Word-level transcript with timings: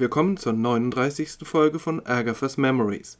willkommen 0.00 0.38
zur 0.38 0.54
39. 0.54 1.40
Folge 1.42 1.78
von 1.78 2.04
Agatha's 2.06 2.56
Memories, 2.56 3.18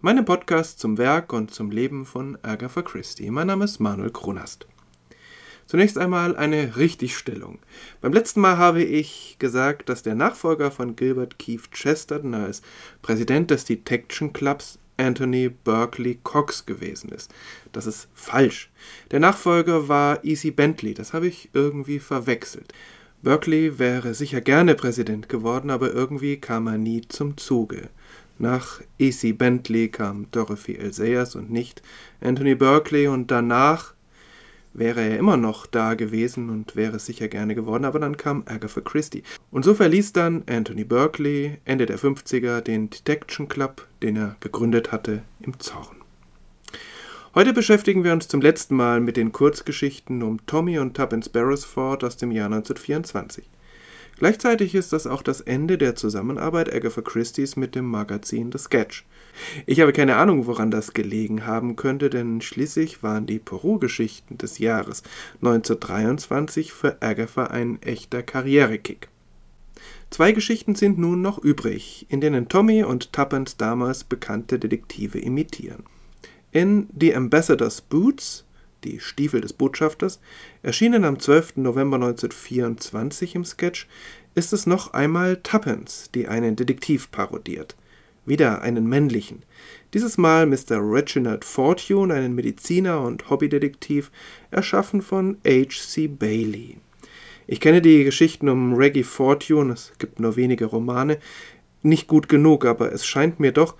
meinem 0.00 0.24
Podcast 0.24 0.80
zum 0.80 0.96
Werk 0.96 1.34
und 1.34 1.52
zum 1.52 1.70
Leben 1.70 2.06
von 2.06 2.38
Agatha 2.40 2.80
Christie. 2.80 3.30
Mein 3.30 3.48
Name 3.48 3.66
ist 3.66 3.80
Manuel 3.80 4.10
Kronast. 4.10 4.66
Zunächst 5.66 5.98
einmal 5.98 6.34
eine 6.34 6.78
Richtigstellung. 6.78 7.58
Beim 8.00 8.14
letzten 8.14 8.40
Mal 8.40 8.56
habe 8.56 8.82
ich 8.82 9.36
gesagt, 9.38 9.90
dass 9.90 10.02
der 10.02 10.14
Nachfolger 10.14 10.70
von 10.70 10.96
Gilbert 10.96 11.38
Keith 11.38 11.70
Chesterton 11.70 12.32
als 12.32 12.62
Präsident 13.02 13.50
des 13.50 13.66
Detection 13.66 14.32
Clubs 14.32 14.78
Anthony 14.96 15.50
Berkeley 15.50 16.18
Cox 16.22 16.64
gewesen 16.64 17.10
ist. 17.10 17.30
Das 17.72 17.86
ist 17.86 18.08
falsch. 18.14 18.70
Der 19.10 19.20
Nachfolger 19.20 19.88
war 19.88 20.24
E.C. 20.24 20.50
Bentley, 20.50 20.94
das 20.94 21.12
habe 21.12 21.26
ich 21.26 21.50
irgendwie 21.52 21.98
verwechselt. 21.98 22.72
Berkeley 23.22 23.78
wäre 23.78 24.14
sicher 24.14 24.40
gerne 24.40 24.74
Präsident 24.74 25.28
geworden, 25.28 25.70
aber 25.70 25.92
irgendwie 25.92 26.36
kam 26.36 26.66
er 26.66 26.78
nie 26.78 27.02
zum 27.08 27.36
Zuge. 27.36 27.88
Nach 28.38 28.80
E.C. 28.98 29.32
Bentley 29.32 29.88
kam 29.88 30.26
Dorothy 30.30 30.76
L. 30.76 30.92
Sayers 30.92 31.34
und 31.34 31.50
nicht 31.50 31.82
Anthony 32.20 32.54
Berkeley 32.54 33.08
und 33.08 33.30
danach 33.30 33.94
wäre 34.74 35.00
er 35.00 35.18
immer 35.18 35.38
noch 35.38 35.66
da 35.66 35.94
gewesen 35.94 36.50
und 36.50 36.76
wäre 36.76 36.98
sicher 36.98 37.28
gerne 37.28 37.54
geworden, 37.54 37.86
aber 37.86 37.98
dann 37.98 38.18
kam 38.18 38.42
Agatha 38.46 38.82
Christie. 38.82 39.22
Und 39.50 39.64
so 39.64 39.74
verließ 39.74 40.12
dann 40.12 40.44
Anthony 40.46 40.84
Berkeley 40.84 41.58
Ende 41.64 41.86
der 41.86 41.98
50er 41.98 42.60
den 42.60 42.90
Detection 42.90 43.48
Club, 43.48 43.86
den 44.02 44.16
er 44.16 44.36
gegründet 44.40 44.92
hatte, 44.92 45.22
im 45.40 45.58
Zorn. 45.58 46.05
Heute 47.38 47.52
beschäftigen 47.52 48.02
wir 48.02 48.14
uns 48.14 48.28
zum 48.28 48.40
letzten 48.40 48.76
Mal 48.76 48.98
mit 48.98 49.18
den 49.18 49.30
Kurzgeschichten 49.30 50.22
um 50.22 50.46
Tommy 50.46 50.78
und 50.78 50.96
Tuppence 50.96 51.28
Beresford 51.28 52.02
aus 52.02 52.16
dem 52.16 52.30
Jahr 52.30 52.46
1924. 52.46 53.44
Gleichzeitig 54.16 54.74
ist 54.74 54.94
das 54.94 55.06
auch 55.06 55.20
das 55.20 55.42
Ende 55.42 55.76
der 55.76 55.96
Zusammenarbeit 55.96 56.74
Agatha 56.74 57.02
Christie's 57.02 57.54
mit 57.54 57.74
dem 57.74 57.84
Magazin 57.84 58.50
The 58.52 58.56
Sketch. 58.56 59.04
Ich 59.66 59.80
habe 59.80 59.92
keine 59.92 60.16
Ahnung, 60.16 60.46
woran 60.46 60.70
das 60.70 60.94
gelegen 60.94 61.44
haben 61.44 61.76
könnte, 61.76 62.08
denn 62.08 62.40
schließlich 62.40 63.02
waren 63.02 63.26
die 63.26 63.38
Peru-Geschichten 63.38 64.38
des 64.38 64.58
Jahres 64.58 65.02
1923 65.42 66.72
für 66.72 67.02
Agatha 67.02 67.48
ein 67.48 67.82
echter 67.82 68.22
Karrierekick. 68.22 69.08
Zwei 70.08 70.32
Geschichten 70.32 70.74
sind 70.74 70.96
nun 70.96 71.20
noch 71.20 71.36
übrig, 71.36 72.06
in 72.08 72.22
denen 72.22 72.48
Tommy 72.48 72.82
und 72.82 73.12
Tuppence 73.12 73.58
damals 73.58 74.04
bekannte 74.04 74.58
Detektive 74.58 75.18
imitieren. 75.18 75.84
In 76.56 76.88
The 76.98 77.14
Ambassador's 77.14 77.82
Boots, 77.82 78.46
die 78.82 78.98
Stiefel 78.98 79.42
des 79.42 79.52
Botschafters, 79.52 80.20
erschienen 80.62 81.04
am 81.04 81.18
12. 81.18 81.58
November 81.58 81.96
1924 81.96 83.34
im 83.34 83.44
Sketch, 83.44 83.86
ist 84.34 84.54
es 84.54 84.64
noch 84.64 84.94
einmal 84.94 85.36
Tuppence, 85.36 86.10
die 86.14 86.28
einen 86.28 86.56
Detektiv 86.56 87.10
parodiert. 87.10 87.76
Wieder 88.24 88.62
einen 88.62 88.86
männlichen. 88.86 89.42
Dieses 89.92 90.16
Mal 90.16 90.46
Mr. 90.46 90.80
Reginald 90.80 91.44
Fortune, 91.44 92.14
einen 92.14 92.34
Mediziner 92.34 93.02
und 93.02 93.28
Hobbydetektiv, 93.28 94.10
erschaffen 94.50 95.02
von 95.02 95.36
H.C. 95.46 96.06
Bailey. 96.06 96.78
Ich 97.46 97.60
kenne 97.60 97.82
die 97.82 98.02
Geschichten 98.02 98.48
um 98.48 98.72
Reggie 98.72 99.02
Fortune, 99.02 99.74
es 99.74 99.92
gibt 99.98 100.20
nur 100.20 100.36
wenige 100.36 100.64
Romane, 100.64 101.18
nicht 101.82 102.08
gut 102.08 102.30
genug, 102.30 102.64
aber 102.64 102.92
es 102.92 103.06
scheint 103.06 103.40
mir 103.40 103.52
doch, 103.52 103.74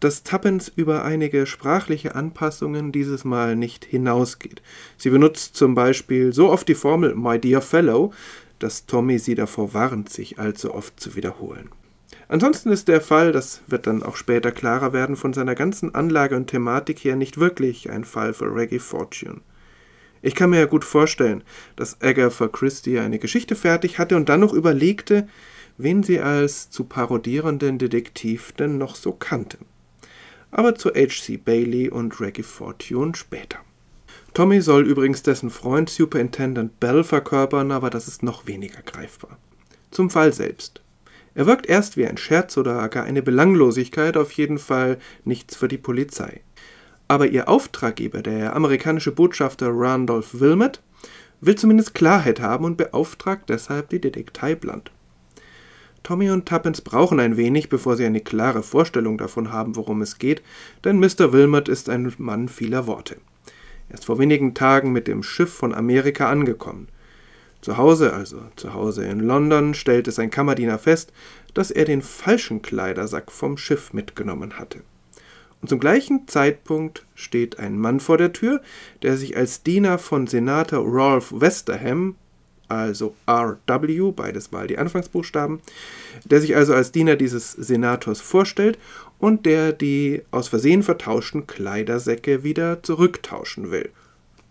dass 0.00 0.22
Tappens 0.22 0.68
über 0.68 1.04
einige 1.04 1.46
sprachliche 1.46 2.14
Anpassungen 2.14 2.92
dieses 2.92 3.24
Mal 3.24 3.56
nicht 3.56 3.84
hinausgeht. 3.84 4.62
Sie 4.96 5.10
benutzt 5.10 5.56
zum 5.56 5.74
Beispiel 5.74 6.32
so 6.32 6.50
oft 6.50 6.68
die 6.68 6.74
Formel 6.74 7.14
My 7.14 7.38
dear 7.38 7.60
fellow, 7.60 8.12
dass 8.58 8.86
Tommy 8.86 9.18
sie 9.18 9.34
davor 9.34 9.74
warnt, 9.74 10.08
sich 10.08 10.38
allzu 10.38 10.74
oft 10.74 11.00
zu 11.00 11.16
wiederholen. 11.16 11.70
Ansonsten 12.28 12.70
ist 12.70 12.88
der 12.88 13.00
Fall, 13.00 13.32
das 13.32 13.62
wird 13.66 13.86
dann 13.86 14.02
auch 14.02 14.16
später 14.16 14.52
klarer 14.52 14.92
werden, 14.92 15.16
von 15.16 15.32
seiner 15.32 15.54
ganzen 15.54 15.94
Anlage 15.94 16.36
und 16.36 16.48
Thematik 16.48 16.98
her 16.98 17.16
nicht 17.16 17.38
wirklich 17.38 17.90
ein 17.90 18.04
Fall 18.04 18.34
für 18.34 18.54
Reggae 18.54 18.78
Fortune. 18.78 19.40
Ich 20.20 20.34
kann 20.34 20.50
mir 20.50 20.58
ja 20.58 20.66
gut 20.66 20.84
vorstellen, 20.84 21.42
dass 21.76 22.00
Agatha 22.02 22.48
Christie 22.48 22.98
eine 22.98 23.18
Geschichte 23.18 23.54
fertig 23.54 23.98
hatte 23.98 24.16
und 24.16 24.28
dann 24.28 24.40
noch 24.40 24.52
überlegte, 24.52 25.28
wen 25.76 26.02
sie 26.02 26.20
als 26.20 26.70
zu 26.70 26.84
parodierenden 26.84 27.78
Detektiv 27.78 28.52
denn 28.52 28.78
noch 28.78 28.96
so 28.96 29.12
kannte 29.12 29.58
aber 30.50 30.74
zu 30.74 30.90
H.C. 30.90 31.36
Bailey 31.36 31.88
und 31.90 32.20
Reggie 32.20 32.42
Fortune 32.42 33.14
später. 33.14 33.58
Tommy 34.34 34.60
soll 34.60 34.86
übrigens 34.86 35.22
dessen 35.22 35.50
Freund 35.50 35.90
Superintendent 35.90 36.78
Bell 36.80 37.02
verkörpern, 37.02 37.72
aber 37.72 37.90
das 37.90 38.08
ist 38.08 38.22
noch 38.22 38.46
weniger 38.46 38.82
greifbar. 38.82 39.38
Zum 39.90 40.10
Fall 40.10 40.32
selbst. 40.32 40.82
Er 41.34 41.46
wirkt 41.46 41.66
erst 41.66 41.96
wie 41.96 42.06
ein 42.06 42.16
Scherz 42.16 42.56
oder 42.56 42.88
gar 42.88 43.04
eine 43.04 43.22
Belanglosigkeit, 43.22 44.16
auf 44.16 44.32
jeden 44.32 44.58
Fall 44.58 44.98
nichts 45.24 45.56
für 45.56 45.68
die 45.68 45.78
Polizei. 45.78 46.40
Aber 47.06 47.26
ihr 47.26 47.48
Auftraggeber, 47.48 48.22
der 48.22 48.54
amerikanische 48.54 49.12
Botschafter 49.12 49.70
Randolph 49.72 50.40
Wilmot, 50.40 50.82
will 51.40 51.54
zumindest 51.54 51.94
Klarheit 51.94 52.40
haben 52.40 52.64
und 52.64 52.76
beauftragt 52.76 53.48
deshalb 53.48 53.90
die 53.90 54.00
Detektei 54.00 54.54
Blunt. 54.54 54.90
Tommy 56.08 56.30
und 56.30 56.46
Tuppence 56.46 56.80
brauchen 56.80 57.20
ein 57.20 57.36
wenig, 57.36 57.68
bevor 57.68 57.98
sie 57.98 58.06
eine 58.06 58.22
klare 58.22 58.62
Vorstellung 58.62 59.18
davon 59.18 59.52
haben, 59.52 59.76
worum 59.76 60.00
es 60.00 60.16
geht, 60.16 60.40
denn 60.82 60.98
Mr. 61.00 61.34
Wilmot 61.34 61.68
ist 61.68 61.90
ein 61.90 62.10
Mann 62.16 62.48
vieler 62.48 62.86
Worte. 62.86 63.18
Er 63.90 63.96
ist 63.96 64.06
vor 64.06 64.18
wenigen 64.18 64.54
Tagen 64.54 64.90
mit 64.90 65.06
dem 65.06 65.22
Schiff 65.22 65.52
von 65.52 65.74
Amerika 65.74 66.30
angekommen. 66.30 66.88
Zu 67.60 67.76
Hause, 67.76 68.14
also 68.14 68.40
zu 68.56 68.72
Hause 68.72 69.04
in 69.04 69.20
London, 69.20 69.74
stellte 69.74 70.10
sein 70.10 70.30
Kammerdiener 70.30 70.78
fest, 70.78 71.12
dass 71.52 71.70
er 71.70 71.84
den 71.84 72.00
falschen 72.00 72.62
Kleidersack 72.62 73.30
vom 73.30 73.58
Schiff 73.58 73.92
mitgenommen 73.92 74.58
hatte. 74.58 74.80
Und 75.60 75.68
zum 75.68 75.78
gleichen 75.78 76.26
Zeitpunkt 76.26 77.04
steht 77.16 77.58
ein 77.58 77.78
Mann 77.78 78.00
vor 78.00 78.16
der 78.16 78.32
Tür, 78.32 78.62
der 79.02 79.18
sich 79.18 79.36
als 79.36 79.62
Diener 79.62 79.98
von 79.98 80.26
Senator 80.26 80.82
Rolf 80.82 81.34
Westerham 81.36 82.14
also 82.68 83.14
RW, 83.26 84.12
beides 84.12 84.52
mal 84.52 84.66
die 84.66 84.78
Anfangsbuchstaben, 84.78 85.60
der 86.24 86.40
sich 86.40 86.54
also 86.54 86.74
als 86.74 86.92
Diener 86.92 87.16
dieses 87.16 87.52
Senators 87.52 88.20
vorstellt 88.20 88.78
und 89.18 89.46
der 89.46 89.72
die 89.72 90.22
aus 90.30 90.48
Versehen 90.48 90.82
vertauschten 90.82 91.46
Kleidersäcke 91.46 92.44
wieder 92.44 92.82
zurücktauschen 92.82 93.70
will. 93.70 93.90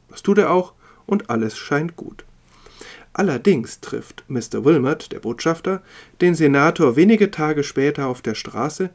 Das 0.09 0.23
tut 0.23 0.39
er 0.39 0.51
auch 0.51 0.73
und 1.05 1.29
alles 1.29 1.57
scheint 1.57 1.95
gut. 1.95 2.25
Allerdings 3.13 3.79
trifft 3.79 4.23
Mr. 4.27 4.63
Wilmot, 4.63 5.11
der 5.11 5.19
Botschafter, 5.19 5.81
den 6.21 6.35
Senator 6.35 6.95
wenige 6.95 7.31
Tage 7.31 7.63
später 7.63 8.07
auf 8.07 8.21
der 8.21 8.35
Straße 8.35 8.91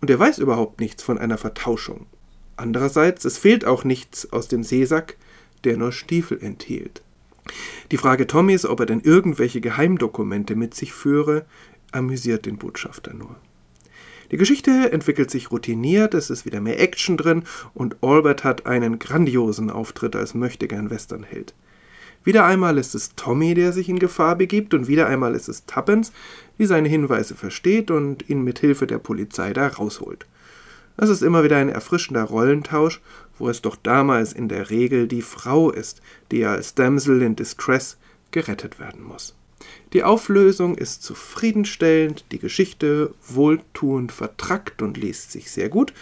und 0.00 0.10
er 0.10 0.18
weiß 0.18 0.38
überhaupt 0.38 0.80
nichts 0.80 1.02
von 1.02 1.18
einer 1.18 1.38
Vertauschung. 1.38 2.06
Andererseits, 2.56 3.24
es 3.26 3.36
fehlt 3.36 3.66
auch 3.66 3.84
nichts 3.84 4.32
aus 4.32 4.48
dem 4.48 4.62
Seesack, 4.62 5.16
der 5.64 5.76
nur 5.76 5.92
Stiefel 5.92 6.42
enthielt. 6.42 7.02
Die 7.90 7.96
Frage 7.96 8.26
Tommys, 8.26 8.66
ob 8.66 8.80
er 8.80 8.86
denn 8.86 9.00
irgendwelche 9.00 9.60
Geheimdokumente 9.60 10.56
mit 10.56 10.74
sich 10.74 10.92
führe, 10.92 11.44
amüsiert 11.92 12.46
den 12.46 12.58
Botschafter 12.58 13.14
nur. 13.14 13.36
Die 14.32 14.36
Geschichte 14.36 14.90
entwickelt 14.92 15.30
sich 15.30 15.52
routiniert, 15.52 16.14
es 16.14 16.30
ist 16.30 16.44
wieder 16.44 16.60
mehr 16.60 16.80
Action 16.80 17.16
drin 17.16 17.44
und 17.74 17.96
Albert 18.02 18.42
hat 18.42 18.66
einen 18.66 18.98
grandiosen 18.98 19.70
Auftritt 19.70 20.16
als 20.16 20.34
möchtegern 20.34 20.90
Westernheld. 20.90 21.54
Wieder 22.24 22.44
einmal 22.44 22.76
ist 22.76 22.96
es 22.96 23.14
Tommy, 23.14 23.54
der 23.54 23.72
sich 23.72 23.88
in 23.88 24.00
Gefahr 24.00 24.34
begibt, 24.34 24.74
und 24.74 24.88
wieder 24.88 25.06
einmal 25.06 25.36
ist 25.36 25.48
es 25.48 25.64
Tuppence, 25.64 26.10
die 26.58 26.66
seine 26.66 26.88
Hinweise 26.88 27.36
versteht 27.36 27.92
und 27.92 28.28
ihn 28.28 28.42
mit 28.42 28.58
Hilfe 28.58 28.88
der 28.88 28.98
Polizei 28.98 29.52
da 29.52 29.68
rausholt. 29.68 30.26
Das 30.96 31.10
ist 31.10 31.22
immer 31.22 31.44
wieder 31.44 31.56
ein 31.56 31.68
erfrischender 31.68 32.24
Rollentausch, 32.24 33.00
wo 33.38 33.48
es 33.48 33.62
doch 33.62 33.76
damals 33.76 34.32
in 34.32 34.48
der 34.48 34.70
Regel 34.70 35.08
die 35.08 35.22
Frau 35.22 35.70
ist, 35.70 36.00
die 36.30 36.44
als 36.44 36.74
Damsel 36.74 37.22
in 37.22 37.36
Distress 37.36 37.98
gerettet 38.30 38.80
werden 38.80 39.02
muss. 39.02 39.34
Die 39.92 40.04
Auflösung 40.04 40.76
ist 40.76 41.02
zufriedenstellend, 41.02 42.24
die 42.32 42.38
Geschichte 42.38 43.14
wohltuend 43.26 44.12
vertrackt 44.12 44.82
und 44.82 44.96
liest 44.96 45.32
sich 45.32 45.50
sehr 45.50 45.68
gut, 45.68 45.92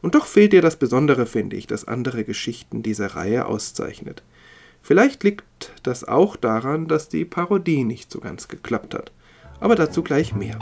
und 0.00 0.14
doch 0.14 0.26
fehlt 0.26 0.52
ihr 0.52 0.62
das 0.62 0.76
Besondere, 0.76 1.26
finde 1.26 1.56
ich, 1.56 1.66
das 1.66 1.86
andere 1.86 2.22
Geschichten 2.24 2.82
dieser 2.82 3.16
Reihe 3.16 3.46
auszeichnet. 3.46 4.22
Vielleicht 4.80 5.24
liegt 5.24 5.72
das 5.82 6.04
auch 6.06 6.36
daran, 6.36 6.86
dass 6.86 7.08
die 7.08 7.24
Parodie 7.24 7.84
nicht 7.84 8.12
so 8.12 8.20
ganz 8.20 8.46
geklappt 8.48 8.94
hat. 8.94 9.10
Aber 9.60 9.74
dazu 9.74 10.04
gleich 10.04 10.34
mehr. 10.34 10.58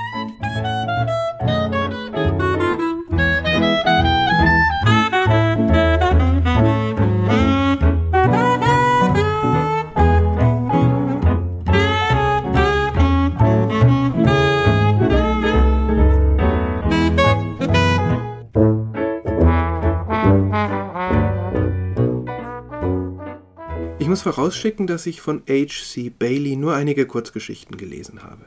Vorausschicken, 24.32 24.86
dass 24.86 25.06
ich 25.06 25.20
von 25.20 25.42
H.C. 25.48 26.10
Bailey 26.10 26.56
nur 26.56 26.74
einige 26.74 27.06
Kurzgeschichten 27.06 27.76
gelesen 27.76 28.22
habe. 28.22 28.44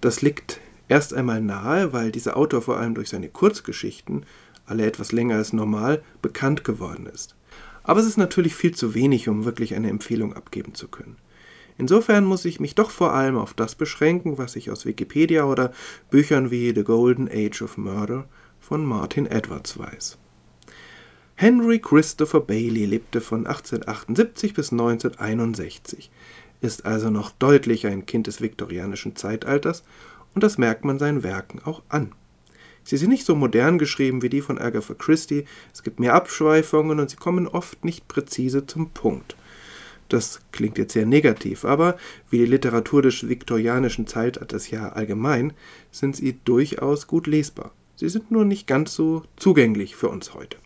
Das 0.00 0.22
liegt 0.22 0.60
Erst 0.88 1.14
einmal 1.14 1.40
nahe, 1.40 1.92
weil 1.92 2.12
dieser 2.12 2.36
Autor 2.36 2.62
vor 2.62 2.78
allem 2.78 2.94
durch 2.94 3.08
seine 3.08 3.28
Kurzgeschichten, 3.28 4.24
alle 4.66 4.86
etwas 4.86 5.12
länger 5.12 5.36
als 5.36 5.52
normal, 5.52 6.02
bekannt 6.22 6.64
geworden 6.64 7.06
ist. 7.06 7.34
Aber 7.82 8.00
es 8.00 8.06
ist 8.06 8.16
natürlich 8.16 8.54
viel 8.54 8.74
zu 8.74 8.94
wenig, 8.94 9.28
um 9.28 9.44
wirklich 9.44 9.74
eine 9.74 9.90
Empfehlung 9.90 10.32
abgeben 10.32 10.74
zu 10.74 10.88
können. 10.88 11.16
Insofern 11.78 12.24
muss 12.24 12.44
ich 12.44 12.60
mich 12.60 12.74
doch 12.74 12.90
vor 12.90 13.12
allem 13.12 13.36
auf 13.36 13.52
das 13.52 13.74
beschränken, 13.74 14.38
was 14.38 14.56
ich 14.56 14.70
aus 14.70 14.86
Wikipedia 14.86 15.44
oder 15.44 15.72
Büchern 16.10 16.50
wie 16.50 16.72
The 16.74 16.84
Golden 16.84 17.28
Age 17.28 17.62
of 17.62 17.76
Murder 17.76 18.28
von 18.60 18.84
Martin 18.84 19.26
Edwards 19.26 19.78
weiß. 19.78 20.18
Henry 21.38 21.80
Christopher 21.80 22.40
Bailey 22.40 22.86
lebte 22.86 23.20
von 23.20 23.46
1878 23.46 24.54
bis 24.54 24.72
1961, 24.72 26.10
ist 26.62 26.86
also 26.86 27.10
noch 27.10 27.30
deutlich 27.30 27.86
ein 27.86 28.06
Kind 28.06 28.26
des 28.26 28.40
viktorianischen 28.40 29.16
Zeitalters 29.16 29.84
und 30.34 30.42
das 30.42 30.56
merkt 30.56 30.86
man 30.86 30.98
seinen 30.98 31.22
Werken 31.22 31.60
auch 31.62 31.82
an. 31.90 32.12
Sie 32.84 32.96
sind 32.96 33.10
nicht 33.10 33.26
so 33.26 33.34
modern 33.34 33.76
geschrieben 33.76 34.22
wie 34.22 34.30
die 34.30 34.40
von 34.40 34.56
Agatha 34.56 34.94
Christie, 34.94 35.44
es 35.74 35.82
gibt 35.82 36.00
mehr 36.00 36.14
Abschweifungen 36.14 36.98
und 37.00 37.10
sie 37.10 37.16
kommen 37.16 37.46
oft 37.46 37.84
nicht 37.84 38.08
präzise 38.08 38.66
zum 38.66 38.88
Punkt. 38.92 39.36
Das 40.08 40.40
klingt 40.52 40.78
jetzt 40.78 40.94
sehr 40.94 41.04
negativ, 41.04 41.66
aber 41.66 41.98
wie 42.30 42.38
die 42.38 42.46
Literatur 42.46 43.02
des 43.02 43.28
viktorianischen 43.28 44.06
Zeitalters 44.06 44.70
ja 44.70 44.88
allgemein, 44.88 45.52
sind 45.90 46.16
sie 46.16 46.38
durchaus 46.46 47.06
gut 47.06 47.26
lesbar. 47.26 47.72
Sie 47.94 48.08
sind 48.08 48.30
nur 48.30 48.46
nicht 48.46 48.66
ganz 48.66 48.94
so 48.94 49.22
zugänglich 49.36 49.96
für 49.96 50.08
uns 50.08 50.32
heute. 50.32 50.56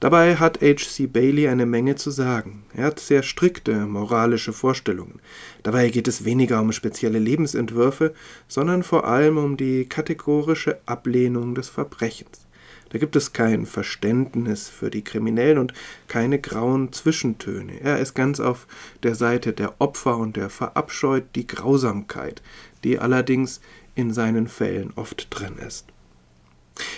Dabei 0.00 0.36
hat 0.36 0.62
H.C. 0.62 1.08
Bailey 1.08 1.48
eine 1.48 1.66
Menge 1.66 1.96
zu 1.96 2.12
sagen. 2.12 2.62
Er 2.72 2.84
hat 2.84 3.00
sehr 3.00 3.24
strikte 3.24 3.74
moralische 3.86 4.52
Vorstellungen. 4.52 5.20
Dabei 5.64 5.88
geht 5.88 6.06
es 6.06 6.24
weniger 6.24 6.60
um 6.60 6.70
spezielle 6.70 7.18
Lebensentwürfe, 7.18 8.14
sondern 8.46 8.84
vor 8.84 9.06
allem 9.06 9.38
um 9.38 9.56
die 9.56 9.86
kategorische 9.86 10.78
Ablehnung 10.86 11.56
des 11.56 11.68
Verbrechens. 11.68 12.46
Da 12.90 12.98
gibt 12.98 13.16
es 13.16 13.32
kein 13.32 13.66
Verständnis 13.66 14.68
für 14.68 14.88
die 14.88 15.02
Kriminellen 15.02 15.58
und 15.58 15.74
keine 16.06 16.38
grauen 16.38 16.92
Zwischentöne. 16.92 17.80
Er 17.80 17.98
ist 17.98 18.14
ganz 18.14 18.38
auf 18.40 18.66
der 19.02 19.16
Seite 19.16 19.52
der 19.52 19.80
Opfer 19.80 20.16
und 20.16 20.36
er 20.36 20.48
verabscheut 20.48 21.24
die 21.34 21.46
Grausamkeit, 21.46 22.40
die 22.84 22.98
allerdings 22.98 23.60
in 23.94 24.12
seinen 24.12 24.46
Fällen 24.46 24.92
oft 24.94 25.26
drin 25.30 25.58
ist. 25.58 25.86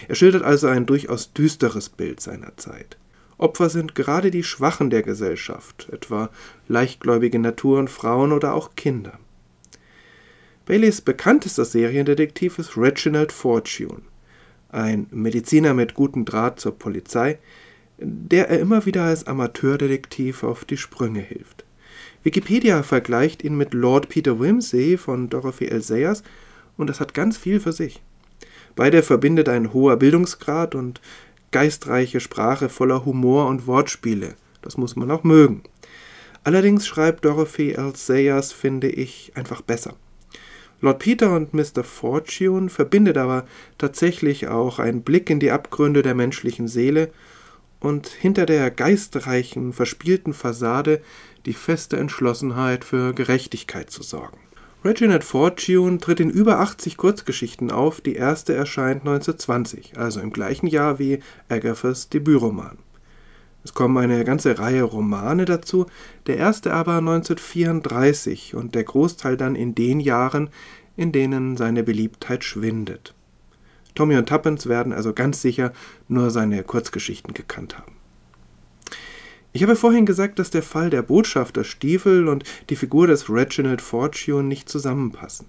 Er 0.09 0.15
schildert 0.15 0.43
also 0.43 0.67
ein 0.67 0.87
durchaus 0.87 1.33
düsteres 1.33 1.89
Bild 1.89 2.21
seiner 2.21 2.57
Zeit. 2.57 2.97
Opfer 3.39 3.71
sind 3.71 3.95
gerade 3.95 4.31
die 4.31 4.45
Schwachen 4.45 4.91
der 4.91 5.03
Gesellschaft, 5.03 5.89
etwa 5.91 6.29
leichtgläubige 6.69 7.39
Naturen, 7.39 7.89
Frauen 7.89 8.33
oder 8.33 8.55
auch 8.55 8.75
Kinder. 8.77 9.19
Baileys 10.67 11.01
bekanntester 11.01 11.65
Seriendetektiv 11.65 12.59
ist 12.59 12.77
Reginald 12.77 13.33
Fortune, 13.33 14.03
ein 14.69 15.07
Mediziner 15.11 15.75
mit 15.75 15.95
gutem 15.95 16.27
Draht 16.27 16.61
zur 16.61 16.79
Polizei, 16.79 17.39
der 17.99 18.51
er 18.51 18.61
immer 18.61 18.87
wieder 18.87 19.05
als 19.05 19.27
Amateurdetektiv 19.27 20.45
auf 20.45 20.65
die 20.65 20.77
Sprünge 20.77 21.21
hilft. 21.21 21.65
Wikipedia 22.23 22.83
vergleicht 22.83 23.43
ihn 23.43 23.57
mit 23.57 23.73
Lord 23.73 24.11
Peter 24.11 24.39
Wimsey 24.39 24.99
von 24.99 25.31
Dorothy 25.31 25.69
L. 25.69 25.83
Sayers 25.83 26.23
und 26.77 26.89
das 26.89 27.01
hat 27.01 27.15
ganz 27.15 27.39
viel 27.39 27.59
für 27.59 27.73
sich. 27.73 28.03
Beide 28.77 29.03
verbindet 29.03 29.49
ein 29.49 29.73
hoher 29.73 29.97
Bildungsgrad 29.97 30.75
und 30.75 31.01
geistreiche 31.51 32.21
Sprache 32.21 32.69
voller 32.69 33.05
Humor 33.05 33.47
und 33.47 33.67
Wortspiele. 33.67 34.35
Das 34.63 34.77
muss 34.77 34.97
man 34.97 35.11
auch 35.11 35.25
mögen. 35.25 35.63
Allerdings 36.45 36.87
schreibt 36.87 37.25
Dorothy 37.25 37.73
L. 37.73 37.95
Sayers, 37.95 38.53
finde 38.53 38.89
ich, 38.89 39.33
einfach 39.35 39.61
besser. 39.61 39.95
Lord 40.81 40.99
Peter 40.99 41.37
und 41.37 41.53
Mr. 41.53 41.85
Fortune 41.85 42.71
verbindet 42.71 43.19
aber 43.19 43.45
tatsächlich 43.77 44.49
auch 44.49 44.79
ein 44.79 45.03
Blick 45.03 45.29
in 45.29 45.39
die 45.39 45.51
Abgründe 45.51 46.01
der 46.01 46.15
menschlichen 46.15 46.69
Seele 46.69 47.11
und 47.81 48.09
hinter 48.09 48.47
der 48.47 48.71
geistreichen, 48.71 49.75
verspielten 49.75 50.33
Fassade 50.33 51.03
die 51.45 51.53
feste 51.53 51.99
Entschlossenheit 51.99 52.85
für 52.85 53.13
Gerechtigkeit 53.13 53.91
zu 53.91 54.03
sorgen. 54.03 54.39
Reginald 54.83 55.25
Fortune 55.25 55.99
tritt 55.99 56.21
in 56.21 56.31
über 56.31 56.61
80 56.61 56.97
Kurzgeschichten 56.97 57.71
auf, 57.71 58.01
die 58.01 58.15
erste 58.15 58.55
erscheint 58.55 59.01
1920, 59.01 59.99
also 59.99 60.21
im 60.21 60.33
gleichen 60.33 60.67
Jahr 60.67 60.99
wie 60.99 61.19
Agathas 61.51 62.09
Debütroman. 62.09 62.79
Es 63.63 63.75
kommen 63.75 63.99
eine 63.99 64.25
ganze 64.25 64.59
Reihe 64.59 64.85
Romane 64.85 65.45
dazu, 65.45 65.85
der 66.27 66.39
erste 66.39 66.73
aber 66.73 66.97
1934 66.97 68.55
und 68.55 68.75
der 68.75 68.85
Großteil 68.85 69.37
dann 69.37 69.55
in 69.55 69.75
den 69.75 70.01
Jahren, 70.01 70.49
in 70.97 71.13
denen 71.13 71.59
seine 71.59 71.83
Beliebtheit 71.83 72.43
schwindet. 72.43 73.15
Tommy 73.95 74.17
und 74.17 74.31
Tuppence 74.31 74.67
werden 74.67 74.95
also 74.95 75.13
ganz 75.13 75.43
sicher 75.43 75.75
nur 76.09 76.31
seine 76.31 76.63
Kurzgeschichten 76.63 77.35
gekannt 77.35 77.77
haben. 77.77 78.00
Ich 79.53 79.65
habe 79.65 79.75
vorhin 79.75 80.07
gesagt, 80.07 80.39
dass 80.39 80.51
der 80.51 80.63
Fall 80.63 80.91
der 80.91 81.03
Botschafter 81.03 81.65
Stiefel 81.65 82.29
und 82.29 82.45
die 82.69 82.77
Figur 82.77 83.09
des 83.09 83.29
Reginald 83.29 83.83
Fortune 83.83 84.45
nicht 84.45 84.69
zusammenpassen. 84.69 85.47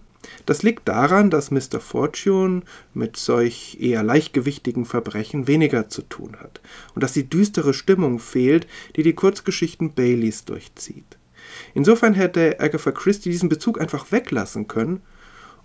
Das 0.47 0.63
liegt 0.63 0.87
daran, 0.87 1.29
dass 1.29 1.51
Mr. 1.51 1.79
Fortune 1.79 2.63
mit 2.95 3.15
solch 3.17 3.77
eher 3.79 4.01
leichtgewichtigen 4.01 4.85
Verbrechen 4.85 5.47
weniger 5.47 5.89
zu 5.89 6.01
tun 6.01 6.37
hat 6.39 6.61
und 6.95 7.03
dass 7.03 7.13
die 7.13 7.29
düstere 7.29 7.73
Stimmung 7.75 8.19
fehlt, 8.19 8.65
die 8.95 9.03
die 9.03 9.13
Kurzgeschichten 9.13 9.93
Baileys 9.93 10.45
durchzieht. 10.45 11.17
Insofern 11.73 12.13
hätte 12.15 12.59
Agatha 12.59 12.91
Christie 12.91 13.29
diesen 13.29 13.49
Bezug 13.49 13.79
einfach 13.79 14.11
weglassen 14.11 14.67
können 14.67 15.01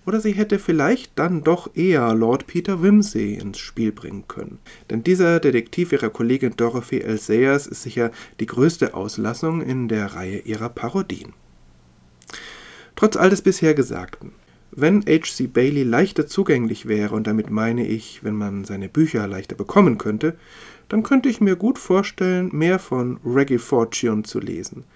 oder 0.07 0.21
sie 0.21 0.33
hätte 0.33 0.59
vielleicht 0.59 1.19
dann 1.19 1.43
doch 1.43 1.75
eher 1.75 2.15
Lord 2.15 2.47
Peter 2.47 2.81
Wimsey 2.81 3.35
ins 3.35 3.59
Spiel 3.59 3.93
bringen 3.93 4.25
können. 4.29 4.59
Denn 4.89 5.03
dieser 5.03 5.41
Detektiv 5.41 5.93
ihrer 5.93 6.11
Kollegin 6.11 6.55
Dorothy 6.57 7.01
L. 7.01 7.19
Sayers 7.19 7.67
ist 7.67 7.83
sicher 7.83 8.13
die 8.39 8.47
größte 8.47 8.95
Auslassung 8.95 9.61
in 9.61 9.89
der 9.89 10.15
Reihe 10.15 10.39
ihrer 10.39 10.69
Parodien. 10.69 11.33
Trotz 12.95 13.17
all 13.17 13.31
des 13.31 13.43
bisher 13.43 13.75
Gesagten, 13.75 14.33
wenn 14.71 15.05
H.C. 15.07 15.49
Bailey 15.49 15.83
leichter 15.83 16.27
zugänglich 16.27 16.87
wäre, 16.87 17.15
und 17.15 17.27
damit 17.27 17.51
meine 17.51 17.87
ich, 17.87 18.23
wenn 18.23 18.35
man 18.35 18.65
seine 18.65 18.89
Bücher 18.89 19.27
leichter 19.27 19.57
bekommen 19.57 19.99
könnte, 19.99 20.37
dann 20.89 21.03
könnte 21.03 21.29
ich 21.29 21.41
mir 21.41 21.57
gut 21.57 21.79
vorstellen, 21.79 22.51
mehr 22.53 22.79
von 22.79 23.19
Reggie 23.25 23.59
Fortune 23.59 24.23
zu 24.23 24.39
lesen– 24.39 24.85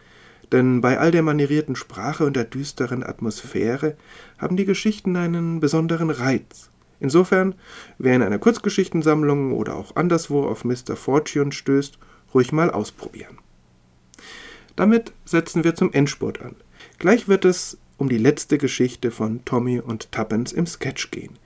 denn 0.52 0.80
bei 0.80 0.98
all 0.98 1.10
der 1.10 1.22
manierierten 1.22 1.76
Sprache 1.76 2.24
und 2.24 2.36
der 2.36 2.44
düsteren 2.44 3.02
Atmosphäre 3.02 3.96
haben 4.38 4.56
die 4.56 4.64
Geschichten 4.64 5.16
einen 5.16 5.60
besonderen 5.60 6.10
Reiz. 6.10 6.70
Insofern, 6.98 7.54
wer 7.98 8.14
in 8.14 8.22
einer 8.22 8.38
Kurzgeschichtensammlung 8.38 9.52
oder 9.52 9.74
auch 9.76 9.96
anderswo 9.96 10.44
auf 10.44 10.64
Mr. 10.64 10.96
Fortune 10.96 11.52
stößt, 11.52 11.98
ruhig 12.34 12.52
mal 12.52 12.70
ausprobieren. 12.70 13.38
Damit 14.76 15.12
setzen 15.24 15.64
wir 15.64 15.74
zum 15.74 15.92
Endspurt 15.92 16.42
an. 16.42 16.56
Gleich 16.98 17.28
wird 17.28 17.44
es 17.44 17.78
um 17.96 18.08
die 18.08 18.18
letzte 18.18 18.58
Geschichte 18.58 19.10
von 19.10 19.44
Tommy 19.44 19.80
und 19.80 20.12
Tuppence 20.12 20.52
im 20.52 20.66
Sketch 20.66 21.10
gehen. 21.10 21.38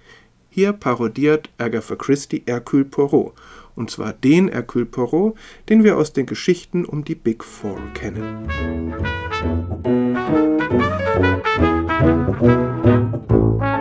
Hier 0.51 0.73
parodiert 0.73 1.51
Agatha 1.59 1.97
Christie 1.97 2.45
Hercule 2.47 2.85
Poirot 2.85 3.35
und 3.77 3.91
zwar 3.91 4.13
den 4.13 4.49
Hercule 4.49 4.87
Poirot, 4.87 5.37
den 5.69 5.85
wir 5.85 5.97
aus 5.97 6.13
den 6.13 6.27
Geschichten 6.27 6.85
um 6.85 7.05
die 7.05 7.15
Big 7.15 7.45
Four 7.45 7.79
kennen. 7.95 8.49
Am 13.61 13.74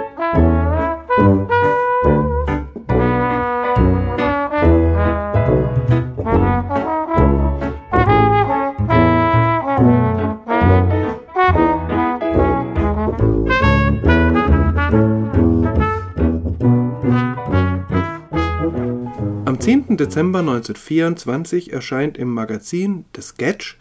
10. 19.94 19.98
Dezember 19.98 20.40
1924 20.40 21.72
erscheint 21.72 22.18
im 22.18 22.34
Magazin 22.34 23.06
The 23.16 23.22
Sketch 23.22 23.78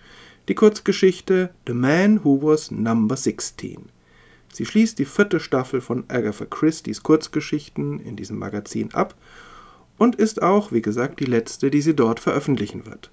die 0.46 0.54
Kurzgeschichte 0.54 1.54
The 1.66 1.72
Man 1.72 2.22
Who 2.22 2.42
Was 2.42 2.70
Number 2.70 3.16
16. 3.16 3.86
Sie 4.52 4.66
schließt 4.66 4.98
die 4.98 5.06
vierte 5.06 5.40
Staffel 5.40 5.80
von 5.80 6.04
Agatha 6.08 6.44
Christie's 6.44 7.02
Kurzgeschichten 7.02 7.98
in 7.98 8.16
diesem 8.16 8.38
Magazin 8.38 8.92
ab 8.92 9.14
und 9.96 10.16
ist 10.16 10.42
auch, 10.42 10.70
wie 10.70 10.82
gesagt, 10.82 11.18
die 11.18 11.24
letzte, 11.24 11.70
die 11.70 11.80
sie 11.80 11.94
dort 11.94 12.20
veröffentlichen 12.20 12.84
wird. 12.84 13.10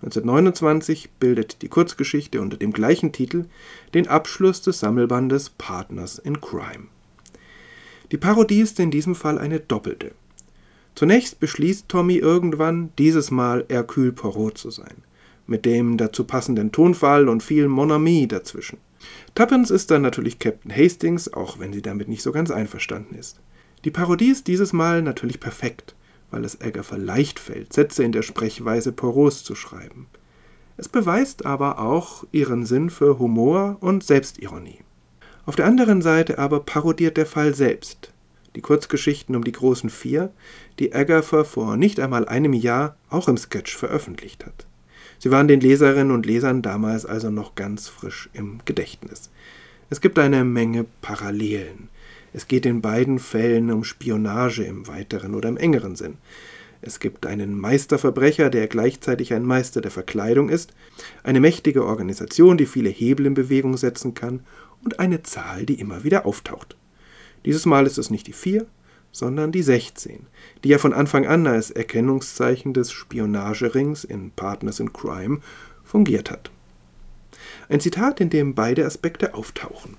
1929 0.00 1.10
bildet 1.20 1.60
die 1.60 1.68
Kurzgeschichte 1.68 2.40
unter 2.40 2.56
dem 2.56 2.72
gleichen 2.72 3.12
Titel 3.12 3.44
den 3.92 4.08
Abschluss 4.08 4.62
des 4.62 4.80
Sammelbandes 4.80 5.50
Partners 5.50 6.18
in 6.18 6.40
Crime. 6.40 6.86
Die 8.10 8.16
Parodie 8.18 8.62
ist 8.62 8.80
in 8.80 8.90
diesem 8.90 9.14
Fall 9.14 9.38
eine 9.38 9.60
doppelte. 9.60 10.12
Zunächst 10.94 11.40
beschließt 11.40 11.88
Tommy 11.88 12.16
irgendwann, 12.16 12.90
dieses 12.98 13.30
Mal 13.30 13.64
Hercule 13.68 14.12
Poirot 14.12 14.58
zu 14.58 14.70
sein, 14.70 15.02
mit 15.46 15.64
dem 15.64 15.96
dazu 15.96 16.24
passenden 16.24 16.70
Tonfall 16.70 17.28
und 17.28 17.42
viel 17.42 17.68
Mon 17.68 17.90
ami 17.90 18.28
dazwischen. 18.28 18.78
Tuppence 19.34 19.70
ist 19.70 19.90
dann 19.90 20.02
natürlich 20.02 20.38
Captain 20.38 20.74
Hastings, 20.74 21.32
auch 21.32 21.58
wenn 21.58 21.72
sie 21.72 21.82
damit 21.82 22.08
nicht 22.08 22.22
so 22.22 22.30
ganz 22.30 22.50
einverstanden 22.50 23.14
ist. 23.14 23.40
Die 23.84 23.90
Parodie 23.90 24.30
ist 24.30 24.46
dieses 24.46 24.72
Mal 24.72 25.02
natürlich 25.02 25.40
perfekt, 25.40 25.96
weil 26.30 26.44
es 26.44 26.60
Agatha 26.60 26.96
leicht 26.96 27.40
fällt, 27.40 27.72
Sätze 27.72 28.04
in 28.04 28.12
der 28.12 28.22
Sprechweise 28.22 28.92
Poros 28.92 29.42
zu 29.42 29.54
schreiben. 29.54 30.06
Es 30.76 30.88
beweist 30.88 31.46
aber 31.46 31.78
auch 31.78 32.24
ihren 32.32 32.64
Sinn 32.64 32.90
für 32.90 33.18
Humor 33.18 33.76
und 33.80 34.04
Selbstironie. 34.04 34.78
Auf 35.46 35.56
der 35.56 35.66
anderen 35.66 36.02
Seite 36.02 36.38
aber 36.38 36.60
parodiert 36.60 37.16
der 37.16 37.26
Fall 37.26 37.54
selbst 37.54 38.11
die 38.56 38.60
Kurzgeschichten 38.60 39.34
um 39.34 39.44
die 39.44 39.52
großen 39.52 39.90
vier, 39.90 40.30
die 40.78 40.94
Agatha 40.94 41.44
vor 41.44 41.76
nicht 41.76 42.00
einmal 42.00 42.28
einem 42.28 42.52
Jahr 42.52 42.96
auch 43.08 43.28
im 43.28 43.36
Sketch 43.36 43.76
veröffentlicht 43.76 44.44
hat. 44.44 44.66
Sie 45.18 45.30
waren 45.30 45.48
den 45.48 45.60
Leserinnen 45.60 46.10
und 46.10 46.26
Lesern 46.26 46.62
damals 46.62 47.06
also 47.06 47.30
noch 47.30 47.54
ganz 47.54 47.88
frisch 47.88 48.28
im 48.32 48.60
Gedächtnis. 48.64 49.30
Es 49.88 50.00
gibt 50.00 50.18
eine 50.18 50.44
Menge 50.44 50.84
Parallelen. 51.00 51.88
Es 52.32 52.48
geht 52.48 52.66
in 52.66 52.80
beiden 52.80 53.18
Fällen 53.18 53.70
um 53.70 53.84
Spionage 53.84 54.64
im 54.64 54.86
weiteren 54.88 55.34
oder 55.34 55.48
im 55.48 55.56
engeren 55.56 55.96
Sinn. 55.96 56.18
Es 56.80 56.98
gibt 56.98 57.26
einen 57.26 57.56
Meisterverbrecher, 57.56 58.50
der 58.50 58.66
gleichzeitig 58.66 59.32
ein 59.34 59.44
Meister 59.44 59.80
der 59.80 59.92
Verkleidung 59.92 60.48
ist, 60.48 60.74
eine 61.22 61.38
mächtige 61.38 61.84
Organisation, 61.84 62.56
die 62.56 62.66
viele 62.66 62.90
Hebel 62.90 63.26
in 63.26 63.34
Bewegung 63.34 63.76
setzen 63.76 64.14
kann, 64.14 64.40
und 64.82 64.98
eine 64.98 65.22
Zahl, 65.22 65.64
die 65.64 65.78
immer 65.78 66.02
wieder 66.02 66.26
auftaucht. 66.26 66.76
Dieses 67.44 67.66
Mal 67.66 67.86
ist 67.86 67.98
es 67.98 68.10
nicht 68.10 68.26
die 68.26 68.32
4, 68.32 68.66
sondern 69.10 69.52
die 69.52 69.62
16, 69.62 70.26
die 70.64 70.68
ja 70.70 70.78
von 70.78 70.92
Anfang 70.92 71.26
an 71.26 71.46
als 71.46 71.70
Erkennungszeichen 71.70 72.72
des 72.72 72.90
Spionagerings 72.92 74.04
in 74.04 74.30
Partners 74.30 74.80
in 74.80 74.92
Crime 74.92 75.40
fungiert 75.84 76.30
hat. 76.30 76.50
Ein 77.68 77.80
Zitat, 77.80 78.20
in 78.20 78.30
dem 78.30 78.54
beide 78.54 78.86
Aspekte 78.86 79.34
auftauchen. 79.34 79.96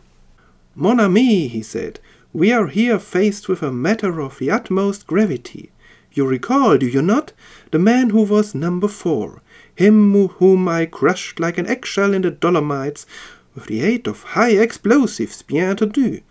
Mon 0.75 0.99
ami, 0.99 1.47
he 1.47 1.61
said, 1.61 1.99
we 2.33 2.51
are 2.51 2.67
here 2.67 2.99
faced 2.99 3.47
with 3.47 3.61
a 3.61 3.71
matter 3.71 4.19
of 4.19 4.39
the 4.39 4.51
utmost 4.51 5.05
gravity. 5.05 5.69
You 6.13 6.27
recall, 6.27 6.77
do 6.77 6.87
you 6.87 7.01
not, 7.01 7.33
the 7.71 7.79
man 7.79 8.09
who 8.09 8.23
was 8.23 8.55
number 8.55 8.87
four, 8.87 9.41
him 9.75 10.13
whom 10.39 10.67
I 10.67 10.85
crushed 10.85 11.39
like 11.39 11.59
an 11.59 11.67
eggshell 11.67 12.13
in 12.13 12.23
the 12.23 12.31
Dolomites 12.31 13.05
with 13.53 13.65
the 13.65 13.81
aid 13.81 14.07
of 14.07 14.23
high 14.23 14.51
explosives, 14.51 15.43
bien 15.43 15.75
entendu. 15.75 16.21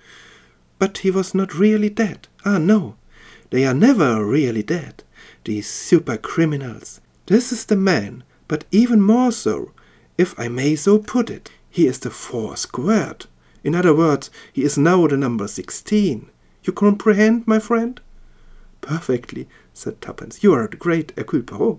But 0.82 0.98
he 0.98 1.12
was 1.12 1.32
not 1.32 1.54
really 1.54 1.90
dead. 1.90 2.26
Ah, 2.44 2.58
no, 2.58 2.96
they 3.50 3.64
are 3.64 3.72
never 3.72 4.26
really 4.26 4.64
dead, 4.64 5.04
these 5.44 5.68
super 5.68 6.16
criminals. 6.16 7.00
This 7.26 7.52
is 7.52 7.64
the 7.64 7.76
man, 7.76 8.24
but 8.48 8.64
even 8.72 9.00
more 9.00 9.30
so, 9.30 9.70
if 10.18 10.36
I 10.36 10.48
may 10.48 10.74
so 10.74 10.98
put 10.98 11.30
it. 11.30 11.52
He 11.70 11.86
is 11.86 12.00
the 12.00 12.10
four 12.10 12.56
squared. 12.56 13.26
In 13.62 13.76
other 13.76 13.94
words, 13.94 14.28
he 14.52 14.64
is 14.64 14.76
now 14.76 15.06
the 15.06 15.16
number 15.16 15.46
sixteen. 15.46 16.28
You 16.64 16.72
comprehend, 16.72 17.46
my 17.46 17.60
friend? 17.60 18.00
Perfectly, 18.80 19.46
said 19.72 20.00
Tuppence. 20.00 20.42
You 20.42 20.52
are 20.54 20.66
the 20.66 20.76
great 20.76 21.12
Hercule. 21.16 21.78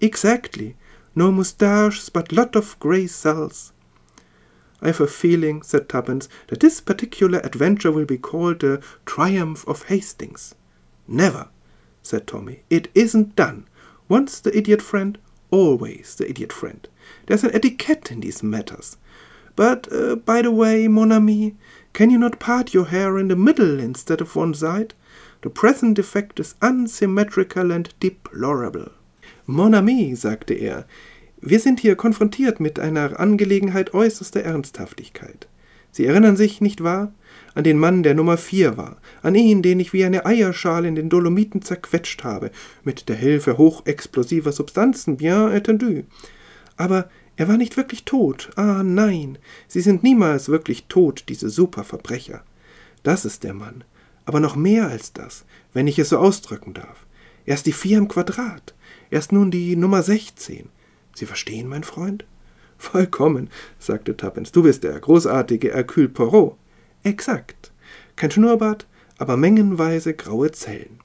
Exactly. 0.00 0.76
No 1.12 1.32
moustaches, 1.32 2.08
but 2.08 2.30
lot 2.30 2.54
of 2.54 2.78
grey 2.78 3.08
cells. 3.08 3.72
I 4.80 4.88
have 4.88 5.00
a 5.00 5.06
feeling, 5.06 5.62
said 5.62 5.88
Tuppence, 5.88 6.28
that 6.48 6.60
this 6.60 6.80
particular 6.80 7.40
adventure 7.40 7.90
will 7.90 8.04
be 8.04 8.18
called 8.18 8.60
the 8.60 8.82
Triumph 9.06 9.66
of 9.66 9.84
Hastings. 9.84 10.54
Never, 11.08 11.48
said 12.02 12.26
Tommy. 12.26 12.62
It 12.70 12.88
isn't 12.94 13.34
done. 13.34 13.66
Once 14.08 14.40
the 14.40 14.56
idiot 14.56 14.80
friend, 14.80 15.18
always 15.50 16.14
the 16.14 16.28
idiot 16.28 16.52
friend. 16.52 16.86
There's 17.26 17.44
an 17.44 17.54
etiquette 17.54 18.10
in 18.12 18.20
these 18.20 18.42
matters. 18.42 18.96
But, 19.56 19.92
uh, 19.92 20.16
by 20.16 20.42
the 20.42 20.52
way, 20.52 20.86
mon 20.86 21.10
ami, 21.10 21.56
can 21.92 22.10
you 22.10 22.18
not 22.18 22.38
part 22.38 22.72
your 22.72 22.86
hair 22.86 23.18
in 23.18 23.26
the 23.26 23.36
middle 23.36 23.80
instead 23.80 24.20
of 24.20 24.36
one 24.36 24.54
side? 24.54 24.94
The 25.42 25.50
present 25.50 25.98
effect 25.98 26.38
is 26.38 26.54
unsymmetrical 26.62 27.72
and 27.72 27.92
deplorable. 27.98 28.92
Mon 29.46 29.74
ami, 29.74 30.12
sagte 30.12 30.62
er, 30.62 30.84
wir 31.40 31.60
sind 31.60 31.80
hier 31.80 31.96
konfrontiert 31.96 32.60
mit 32.60 32.78
einer 32.78 33.18
Angelegenheit 33.18 33.94
äußerster 33.94 34.42
Ernsthaftigkeit. 34.42 35.48
Sie 35.90 36.04
erinnern 36.06 36.36
sich, 36.36 36.60
nicht 36.60 36.82
wahr? 36.82 37.12
An 37.54 37.64
den 37.64 37.78
Mann, 37.78 38.02
der 38.02 38.14
Nummer 38.14 38.36
vier 38.36 38.76
war, 38.76 38.98
an 39.22 39.34
ihn, 39.34 39.62
den 39.62 39.80
ich 39.80 39.92
wie 39.92 40.04
eine 40.04 40.26
Eierschale 40.26 40.86
in 40.86 40.94
den 40.94 41.08
Dolomiten 41.08 41.62
zerquetscht 41.62 42.24
habe, 42.24 42.50
mit 42.84 43.08
der 43.08 43.16
Hilfe 43.16 43.58
hochexplosiver 43.58 44.52
Substanzen, 44.52 45.16
bien 45.16 45.50
entendu. 45.50 46.04
Aber 46.76 47.08
er 47.36 47.48
war 47.48 47.56
nicht 47.56 47.76
wirklich 47.76 48.04
tot. 48.04 48.50
Ah 48.56 48.82
nein, 48.82 49.38
sie 49.66 49.80
sind 49.80 50.02
niemals 50.02 50.48
wirklich 50.48 50.84
tot, 50.84 51.24
diese 51.28 51.48
Superverbrecher. 51.48 52.42
Das 53.02 53.24
ist 53.24 53.44
der 53.44 53.54
Mann 53.54 53.84
aber 54.28 54.40
noch 54.40 54.56
mehr 54.56 54.88
als 54.88 55.14
das, 55.14 55.46
wenn 55.72 55.86
ich 55.86 55.98
es 55.98 56.10
so 56.10 56.18
ausdrücken 56.18 56.74
darf. 56.74 57.06
Er 57.46 57.54
ist 57.54 57.64
die 57.64 57.72
vier 57.72 57.96
im 57.96 58.08
Quadrat. 58.08 58.74
Er 59.08 59.20
ist 59.20 59.32
nun 59.32 59.50
die 59.50 59.74
Nummer 59.74 60.02
16. 60.02 60.68
Sie 61.18 61.26
verstehen, 61.26 61.66
mein 61.66 61.82
Freund? 61.82 62.24
Vollkommen, 62.78 63.50
sagte 63.80 64.16
Tuppence. 64.16 64.52
Du 64.52 64.62
bist 64.62 64.84
der 64.84 64.98
großartige 65.00 65.72
Hercule 65.74 66.08
Poirot. 66.08 66.56
Exakt. 67.02 67.72
Kein 68.14 68.30
Schnurrbart, 68.30 68.86
aber 69.18 69.36
mengenweise 69.36 70.14
graue 70.14 70.52
Zellen. 70.52 71.00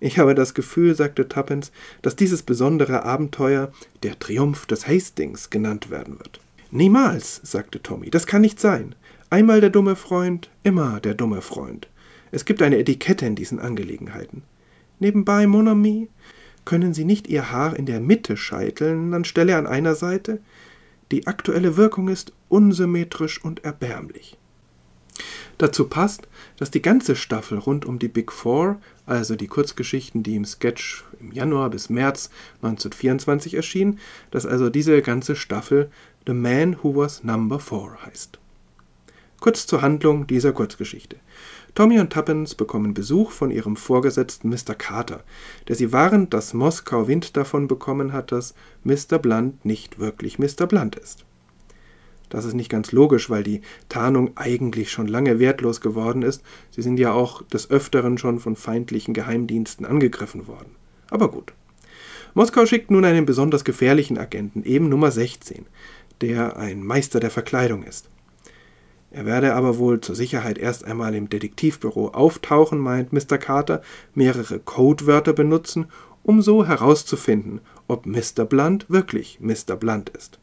Ich 0.00 0.18
habe 0.18 0.34
das 0.34 0.54
Gefühl, 0.54 0.94
sagte 0.94 1.28
Tuppence, 1.28 1.70
dass 2.00 2.16
dieses 2.16 2.42
besondere 2.42 3.02
Abenteuer 3.02 3.70
der 4.02 4.18
Triumph 4.18 4.64
des 4.64 4.88
Hastings 4.88 5.50
genannt 5.50 5.90
werden 5.90 6.18
wird. 6.18 6.40
Niemals, 6.70 7.42
sagte 7.44 7.82
Tommy, 7.82 8.08
das 8.08 8.26
kann 8.26 8.40
nicht 8.40 8.58
sein. 8.58 8.94
Einmal 9.28 9.60
der 9.60 9.68
dumme 9.68 9.96
Freund, 9.96 10.48
immer 10.62 10.98
der 10.98 11.12
dumme 11.12 11.42
Freund. 11.42 11.88
Es 12.30 12.46
gibt 12.46 12.62
eine 12.62 12.78
Etikette 12.78 13.26
in 13.26 13.34
diesen 13.34 13.58
Angelegenheiten. 13.58 14.44
Nebenbei, 14.98 15.46
mon 15.46 15.68
ami, 15.68 16.08
können 16.64 16.94
Sie 16.94 17.04
nicht 17.04 17.28
Ihr 17.28 17.50
Haar 17.50 17.76
in 17.76 17.86
der 17.86 18.00
Mitte 18.00 18.36
scheiteln, 18.36 19.14
anstelle 19.14 19.56
an 19.56 19.66
einer 19.66 19.94
Seite? 19.94 20.40
Die 21.10 21.26
aktuelle 21.26 21.76
Wirkung 21.76 22.08
ist 22.08 22.32
unsymmetrisch 22.48 23.42
und 23.42 23.64
erbärmlich. 23.64 24.36
Dazu 25.58 25.88
passt, 25.88 26.26
dass 26.56 26.70
die 26.70 26.80
ganze 26.80 27.16
Staffel 27.16 27.58
rund 27.58 27.84
um 27.84 27.98
die 27.98 28.08
Big 28.08 28.32
Four, 28.32 28.80
also 29.04 29.36
die 29.36 29.46
Kurzgeschichten, 29.46 30.22
die 30.22 30.36
im 30.36 30.46
Sketch 30.46 31.04
im 31.20 31.32
Januar 31.32 31.68
bis 31.68 31.90
März 31.90 32.30
1924 32.62 33.54
erschienen, 33.54 33.98
dass 34.30 34.46
also 34.46 34.70
diese 34.70 35.02
ganze 35.02 35.36
Staffel 35.36 35.90
The 36.26 36.32
Man 36.32 36.78
Who 36.82 36.96
Was 36.96 37.24
Number 37.24 37.60
Four 37.60 37.98
heißt. 38.06 38.38
Kurz 39.40 39.66
zur 39.66 39.82
Handlung 39.82 40.26
dieser 40.26 40.52
Kurzgeschichte. 40.52 41.16
Tommy 41.74 42.00
und 42.00 42.12
Tuppence 42.12 42.54
bekommen 42.54 42.94
Besuch 42.94 43.30
von 43.30 43.50
ihrem 43.50 43.76
Vorgesetzten 43.76 44.48
Mr. 44.48 44.74
Carter, 44.76 45.22
der 45.68 45.76
sie 45.76 45.92
warnt, 45.92 46.34
dass 46.34 46.54
Moskau 46.54 47.06
Wind 47.06 47.36
davon 47.36 47.68
bekommen 47.68 48.12
hat, 48.12 48.32
dass 48.32 48.54
Mr. 48.84 49.18
Blunt 49.18 49.64
nicht 49.64 49.98
wirklich 49.98 50.38
Mr. 50.38 50.66
Blunt 50.66 50.96
ist. 50.96 51.24
Das 52.28 52.44
ist 52.44 52.54
nicht 52.54 52.70
ganz 52.70 52.92
logisch, 52.92 53.28
weil 53.28 53.42
die 53.42 53.60
Tarnung 53.88 54.30
eigentlich 54.36 54.90
schon 54.90 55.08
lange 55.08 55.38
wertlos 55.38 55.80
geworden 55.80 56.22
ist. 56.22 56.42
Sie 56.70 56.82
sind 56.82 56.98
ja 56.98 57.12
auch 57.12 57.42
des 57.42 57.70
Öfteren 57.70 58.18
schon 58.18 58.38
von 58.38 58.56
feindlichen 58.56 59.14
Geheimdiensten 59.14 59.84
angegriffen 59.84 60.46
worden. 60.46 60.76
Aber 61.10 61.30
gut. 61.30 61.52
Moskau 62.34 62.64
schickt 62.66 62.92
nun 62.92 63.04
einen 63.04 63.26
besonders 63.26 63.64
gefährlichen 63.64 64.16
Agenten, 64.16 64.62
eben 64.62 64.88
Nummer 64.88 65.10
16, 65.10 65.66
der 66.20 66.56
ein 66.56 66.84
Meister 66.84 67.18
der 67.18 67.30
Verkleidung 67.30 67.82
ist. 67.82 68.08
Er 69.10 69.26
werde 69.26 69.54
aber 69.54 69.78
wohl 69.78 70.00
zur 70.00 70.14
Sicherheit 70.14 70.56
erst 70.56 70.84
einmal 70.84 71.14
im 71.14 71.28
Detektivbüro 71.28 72.08
auftauchen, 72.08 72.78
meint 72.78 73.12
Mr. 73.12 73.38
Carter, 73.38 73.82
mehrere 74.14 74.60
Codewörter 74.60 75.32
benutzen, 75.32 75.86
um 76.22 76.42
so 76.42 76.64
herauszufinden, 76.64 77.60
ob 77.88 78.06
Mr. 78.06 78.44
Blunt 78.44 78.88
wirklich 78.88 79.40
Mr. 79.40 79.74
Blunt 79.76 80.10
ist. 80.10 80.38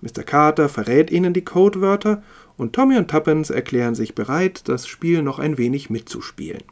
Mr. 0.00 0.22
Carter 0.22 0.68
verrät 0.68 1.10
ihnen 1.10 1.34
die 1.34 1.44
Codewörter 1.44 2.22
und 2.56 2.72
Tommy 2.72 2.96
und 2.96 3.10
Tuppence 3.10 3.50
erklären 3.50 3.94
sich 3.94 4.14
bereit, 4.14 4.68
das 4.68 4.86
Spiel 4.86 5.22
noch 5.22 5.38
ein 5.38 5.58
wenig 5.58 5.90
mitzuspielen. 5.90 6.62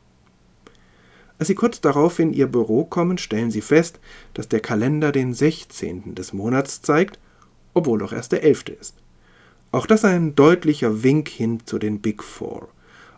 Als 1.39 1.49
sie 1.49 1.55
kurz 1.55 1.81
darauf 1.81 2.19
in 2.19 2.33
ihr 2.33 2.47
Büro 2.47 2.85
kommen, 2.85 3.19
stellen 3.19 3.51
sie 3.51 3.63
fest, 3.63 4.01
dass 4.33 4.49
der 4.49 4.61
Kalender 4.61 5.13
den 5.13 5.35
16. 5.35 6.15
des 6.15 6.33
Monats 6.33 6.83
zeigt, 6.83 7.19
obwohl 7.75 7.99
doch 7.99 8.13
erst 8.13 8.33
der 8.33 8.45
11. 8.45 8.65
ist. 8.81 9.03
Auch 9.73 9.87
das 9.87 10.05
ein 10.05 10.35
deutlicher 10.35 11.03
Wink 11.03 11.29
hin 11.29 11.61
zu 11.65 11.79
den 11.79 12.01
Big 12.01 12.23
Four. 12.23 12.69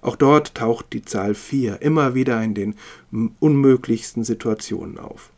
Auch 0.02 0.14
dort 0.14 0.54
taucht 0.54 0.92
die 0.92 1.02
Zahl 1.02 1.34
4 1.34 1.82
immer 1.82 2.14
wieder 2.14 2.40
in 2.42 2.54
den 2.54 2.76
unmöglichsten 3.40 4.22
Situationen 4.22 4.98
auf. 4.98 5.30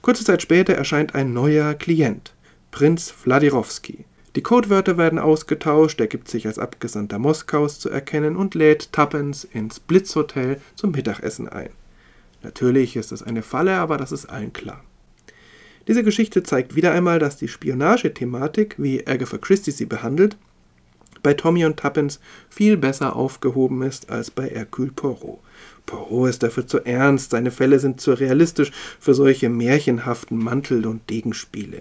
Kurze 0.00 0.24
Zeit 0.24 0.42
später 0.42 0.74
erscheint 0.74 1.16
ein 1.16 1.32
neuer 1.32 1.74
Klient, 1.74 2.34
Prinz 2.70 3.12
Wladirovski. 3.24 4.04
Die 4.36 4.42
Codewörter 4.42 4.96
werden 4.96 5.18
ausgetauscht, 5.18 6.00
er 6.00 6.06
gibt 6.06 6.28
sich 6.28 6.46
als 6.46 6.60
Abgesandter 6.60 7.18
Moskaus 7.18 7.80
zu 7.80 7.90
erkennen 7.90 8.36
und 8.36 8.54
lädt 8.54 8.92
Tuppence 8.92 9.42
ins 9.44 9.80
Blitzhotel 9.80 10.60
zum 10.76 10.92
Mittagessen 10.92 11.48
ein. 11.48 11.70
Natürlich 12.44 12.94
ist 12.94 13.10
es 13.10 13.24
eine 13.24 13.42
Falle, 13.42 13.76
aber 13.78 13.96
das 13.96 14.12
ist 14.12 14.26
allen 14.26 14.52
klar. 14.52 14.84
Diese 15.86 16.02
Geschichte 16.02 16.42
zeigt 16.42 16.76
wieder 16.76 16.92
einmal, 16.92 17.18
dass 17.18 17.36
die 17.36 17.48
Spionagethematik, 17.48 18.76
wie 18.78 19.06
Agatha 19.06 19.38
Christie 19.38 19.70
sie 19.70 19.86
behandelt, 19.86 20.36
bei 21.22 21.34
Tommy 21.34 21.64
und 21.64 21.78
Tuppence 21.78 22.20
viel 22.48 22.76
besser 22.76 23.16
aufgehoben 23.16 23.82
ist 23.82 24.10
als 24.10 24.30
bei 24.30 24.48
Hercule 24.48 24.92
Poirot. 24.92 25.40
Poirot 25.86 26.30
ist 26.30 26.42
dafür 26.42 26.66
zu 26.66 26.84
ernst, 26.84 27.30
seine 27.30 27.50
Fälle 27.50 27.78
sind 27.78 28.00
zu 28.00 28.12
realistisch 28.12 28.72
für 29.00 29.14
solche 29.14 29.48
märchenhaften 29.48 30.38
Mantel- 30.38 30.86
und 30.86 31.08
Degenspiele. 31.10 31.80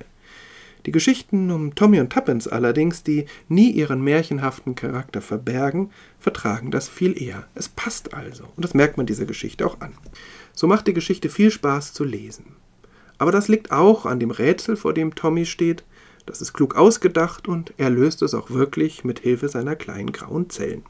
Die 0.86 0.92
Geschichten 0.92 1.50
um 1.52 1.76
Tommy 1.76 2.02
und 2.02 2.12
Tuppence 2.12 2.48
allerdings, 2.48 3.04
die 3.04 3.26
nie 3.48 3.72
ihren 3.72 4.04
märchenhaften 4.04 4.76
Charakter 4.76 5.22
verbergen, 5.22 5.92
vertragen 6.20 6.72
das 6.72 6.90
viel 6.90 7.22
eher. 7.22 7.48
Es 7.56 7.70
passt 7.70 8.14
also, 8.14 8.44
und 8.56 8.66
das 8.66 8.74
merkt 8.74 8.98
man 8.98 9.06
dieser 9.06 9.26
Geschichte 9.26 9.66
auch 9.66 9.80
an. 9.80 9.94
So 10.54 10.68
macht 10.68 10.88
die 10.88 10.94
Geschichte 10.94 11.30
viel 11.30 11.52
Spaß 11.52 11.94
zu 11.94 12.04
lesen. 12.04 12.58
Aber 13.24 13.32
das 13.32 13.48
liegt 13.48 13.72
auch 13.72 14.06
an 14.06 14.20
dem 14.20 14.32
Rätsel, 14.32 14.76
vor 14.76 14.94
dem 14.94 15.16
Tommy 15.16 15.46
steht. 15.46 15.86
Das 16.26 16.42
ist 16.42 16.52
klug 16.52 16.76
ausgedacht 16.76 17.48
und 17.48 17.74
er 17.78 17.90
löst 17.90 18.22
es 18.22 18.34
auch 18.34 18.50
wirklich 18.50 19.06
mit 19.06 19.20
Hilfe 19.20 19.48
seiner 19.48 19.78
kleinen 19.78 20.12
grauen 20.12 20.50
Zellen. 20.50 20.84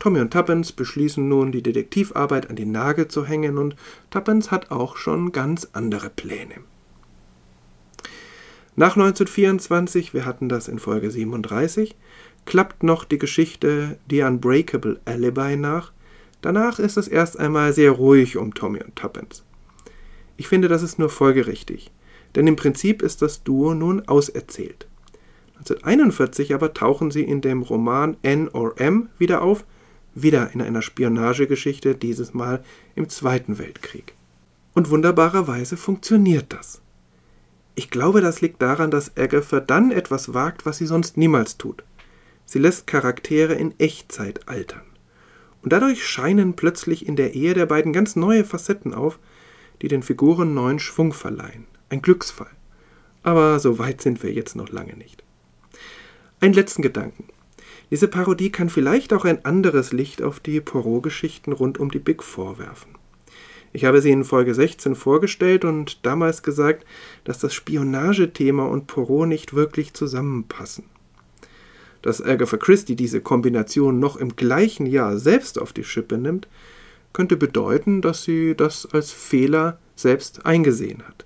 Tommy 0.00 0.18
und 0.18 0.32
Tuppence 0.32 0.72
beschließen 0.72 1.28
nun, 1.28 1.52
die 1.52 1.62
Detektivarbeit 1.62 2.50
an 2.50 2.56
den 2.56 2.72
Nagel 2.72 3.06
zu 3.06 3.24
hängen 3.24 3.58
und 3.58 3.76
Tuppence 4.10 4.50
hat 4.50 4.72
auch 4.72 4.96
schon 4.96 5.30
ganz 5.30 5.68
andere 5.72 6.10
Pläne. 6.10 6.56
Nach 8.74 8.96
1924, 8.96 10.14
wir 10.14 10.24
hatten 10.24 10.48
das 10.48 10.66
in 10.66 10.80
Folge 10.80 11.12
37, 11.12 11.94
klappt 12.44 12.82
noch 12.82 13.04
die 13.04 13.18
Geschichte 13.18 13.98
The 14.10 14.22
Unbreakable 14.22 15.00
Alibi 15.04 15.54
nach. 15.54 15.92
Danach 16.40 16.80
ist 16.80 16.96
es 16.96 17.06
erst 17.06 17.38
einmal 17.38 17.72
sehr 17.72 17.92
ruhig 17.92 18.36
um 18.36 18.52
Tommy 18.52 18.82
und 18.82 18.96
Tuppence. 18.96 19.44
Ich 20.36 20.48
finde, 20.48 20.68
das 20.68 20.82
ist 20.82 20.98
nur 20.98 21.10
folgerichtig, 21.10 21.90
denn 22.34 22.46
im 22.46 22.56
Prinzip 22.56 23.02
ist 23.02 23.22
das 23.22 23.42
Duo 23.42 23.74
nun 23.74 24.08
auserzählt. 24.08 24.86
1941 25.58 26.54
aber 26.54 26.74
tauchen 26.74 27.10
sie 27.10 27.22
in 27.22 27.40
dem 27.40 27.62
Roman 27.62 28.16
N 28.22 28.48
or 28.48 28.78
M 28.80 29.08
wieder 29.18 29.42
auf, 29.42 29.64
wieder 30.14 30.50
in 30.52 30.60
einer 30.60 30.82
Spionagegeschichte, 30.82 31.94
dieses 31.94 32.34
Mal 32.34 32.62
im 32.94 33.08
Zweiten 33.08 33.58
Weltkrieg. 33.58 34.14
Und 34.74 34.90
wunderbarerweise 34.90 35.76
funktioniert 35.76 36.52
das. 36.52 36.80
Ich 37.76 37.90
glaube, 37.90 38.20
das 38.20 38.40
liegt 38.40 38.62
daran, 38.62 38.90
dass 38.90 39.16
Agatha 39.16 39.60
dann 39.60 39.90
etwas 39.90 40.34
wagt, 40.34 40.66
was 40.66 40.78
sie 40.78 40.86
sonst 40.86 41.16
niemals 41.16 41.56
tut. 41.56 41.82
Sie 42.44 42.58
lässt 42.58 42.86
Charaktere 42.86 43.54
in 43.54 43.74
Echtzeit 43.78 44.48
altern. 44.48 44.82
Und 45.62 45.72
dadurch 45.72 46.06
scheinen 46.06 46.54
plötzlich 46.54 47.06
in 47.06 47.16
der 47.16 47.34
Ehe 47.34 47.54
der 47.54 47.66
beiden 47.66 47.92
ganz 47.92 48.16
neue 48.16 48.44
Facetten 48.44 48.94
auf, 48.94 49.18
die 49.82 49.88
den 49.88 50.02
Figuren 50.02 50.54
neuen 50.54 50.78
Schwung 50.78 51.12
verleihen. 51.12 51.66
Ein 51.88 52.02
Glücksfall. 52.02 52.50
Aber 53.22 53.58
so 53.58 53.78
weit 53.78 54.00
sind 54.00 54.22
wir 54.22 54.32
jetzt 54.32 54.56
noch 54.56 54.70
lange 54.70 54.96
nicht. 54.96 55.24
Einen 56.40 56.54
letzten 56.54 56.82
Gedanken. 56.82 57.24
Diese 57.90 58.08
Parodie 58.08 58.50
kann 58.50 58.68
vielleicht 58.68 59.12
auch 59.12 59.24
ein 59.24 59.44
anderes 59.44 59.92
Licht 59.92 60.22
auf 60.22 60.40
die 60.40 60.60
Poirot-Geschichten 60.60 61.52
rund 61.52 61.78
um 61.78 61.90
die 61.90 61.98
Big 61.98 62.22
Four 62.22 62.58
werfen. 62.58 62.94
Ich 63.72 63.84
habe 63.84 64.00
sie 64.00 64.12
in 64.12 64.24
Folge 64.24 64.54
16 64.54 64.94
vorgestellt 64.94 65.64
und 65.64 66.06
damals 66.06 66.42
gesagt, 66.42 66.86
dass 67.24 67.40
das 67.40 67.54
Spionagethema 67.54 68.64
und 68.66 68.86
Poirot 68.86 69.26
nicht 69.28 69.54
wirklich 69.54 69.94
zusammenpassen. 69.94 70.84
Dass 72.00 72.22
Agatha 72.22 72.56
Christie 72.56 72.94
diese 72.94 73.20
Kombination 73.20 73.98
noch 73.98 74.16
im 74.16 74.36
gleichen 74.36 74.86
Jahr 74.86 75.18
selbst 75.18 75.58
auf 75.58 75.72
die 75.72 75.84
Schippe 75.84 76.18
nimmt, 76.18 76.46
könnte 77.14 77.38
bedeuten, 77.38 78.02
dass 78.02 78.24
sie 78.24 78.54
das 78.54 78.86
als 78.92 79.10
Fehler 79.10 79.78
selbst 79.96 80.44
eingesehen 80.44 81.02
hat. 81.08 81.24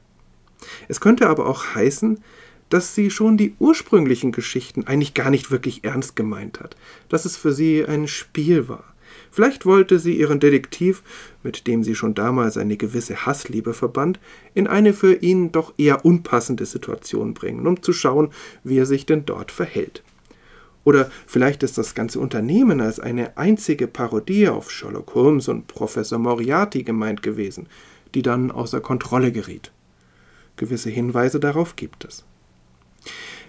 Es 0.87 1.01
könnte 1.01 1.29
aber 1.29 1.47
auch 1.47 1.75
heißen, 1.75 2.23
dass 2.69 2.95
sie 2.95 3.11
schon 3.11 3.37
die 3.37 3.55
ursprünglichen 3.59 4.31
Geschichten 4.31 4.87
eigentlich 4.87 5.15
gar 5.15 5.31
nicht 5.31 5.51
wirklich 5.51 5.83
ernst 5.83 6.15
gemeint 6.15 6.61
hat, 6.61 6.77
dass 7.09 7.25
es 7.25 7.37
für 7.37 7.53
sie 7.53 7.85
ein 7.85 8.07
Spiel 8.07 8.69
war, 8.69 8.85
Vielleicht 9.31 9.67
wollte 9.67 9.99
sie 9.99 10.19
ihren 10.19 10.41
Detektiv, 10.41 11.03
mit 11.43 11.67
dem 11.67 11.85
sie 11.85 11.95
schon 11.95 12.15
damals 12.15 12.57
eine 12.57 12.77
gewisse 12.77 13.27
Hassliebe 13.27 13.75
verband, 13.75 14.19
in 14.55 14.67
eine 14.67 14.93
für 14.93 15.15
ihn 15.15 15.53
doch 15.53 15.75
eher 15.77 16.05
unpassende 16.05 16.67
Situation 16.67 17.35
bringen, 17.35 17.67
um 17.67 17.83
zu 17.83 17.93
schauen, 17.93 18.31
wie 18.65 18.79
er 18.79 18.87
sich 18.87 19.07
denn 19.07 19.25
dort 19.27 19.53
verhält. 19.53 20.03
Oder 20.89 21.11
vielleicht 21.27 21.63
ist 21.63 21.77
das 21.77 21.95
ganze 21.95 22.19
Unternehmen 22.19 22.81
als 22.81 22.99
eine 22.99 23.37
einzige 23.37 23.87
Parodie 23.87 24.49
auf 24.49 24.71
Sherlock 24.71 25.15
Holmes 25.15 25.47
und 25.49 25.67
Professor 25.67 26.19
Moriarty 26.19 26.83
gemeint 26.83 27.23
gewesen, 27.23 27.67
die 28.15 28.23
dann 28.23 28.51
außer 28.51 28.81
Kontrolle 28.81 29.31
geriet. 29.31 29.71
Gewisse 30.57 30.89
Hinweise 30.89 31.41
darauf 31.41 31.77
gibt 31.77 32.07
es. 32.07 32.25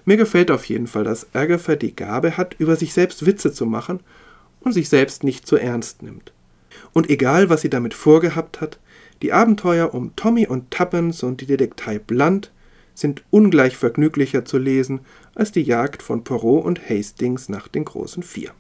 Mir 0.03 0.17
gefällt 0.17 0.51
auf 0.51 0.65
jeden 0.65 0.87
Fall, 0.87 1.05
dass 1.05 1.33
Agatha 1.33 1.77
die 1.77 1.95
Gabe 1.95 2.35
hat, 2.35 2.57
über 2.59 2.75
sich 2.75 2.93
selbst 2.93 3.25
Witze 3.25 3.53
zu 3.53 3.65
machen 3.65 4.01
und 4.59 4.73
sich 4.73 4.89
selbst 4.89 5.23
nicht 5.23 5.47
zu 5.47 5.55
ernst 5.55 6.03
nimmt. 6.03 6.33
Und 6.91 7.09
egal, 7.09 7.49
was 7.49 7.61
sie 7.61 7.69
damit 7.69 7.93
vorgehabt 7.93 8.59
hat, 8.59 8.79
die 9.21 9.31
Abenteuer 9.31 9.93
um 9.93 10.13
Tommy 10.17 10.45
und 10.45 10.71
Tuppence 10.71 11.23
und 11.23 11.39
die 11.39 11.45
Detektei 11.45 11.99
Blunt 11.99 12.51
sind 12.95 13.23
ungleich 13.29 13.77
vergnüglicher 13.77 14.43
zu 14.43 14.57
lesen 14.57 14.99
als 15.39 15.53
die 15.53 15.63
Jagd 15.63 16.03
von 16.03 16.25
Poirot 16.25 16.65
und 16.65 16.89
Hastings 16.89 17.47
nach 17.47 17.69
den 17.69 17.85
großen 17.85 18.23
Vier. 18.23 18.51